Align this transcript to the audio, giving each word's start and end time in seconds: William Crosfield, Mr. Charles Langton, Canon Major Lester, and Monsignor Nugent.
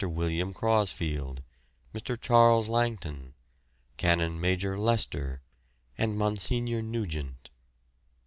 William 0.03 0.51
Crosfield, 0.51 1.43
Mr. 1.93 2.19
Charles 2.19 2.67
Langton, 2.67 3.35
Canon 3.97 4.41
Major 4.41 4.75
Lester, 4.75 5.43
and 5.95 6.17
Monsignor 6.17 6.81
Nugent. 6.81 7.51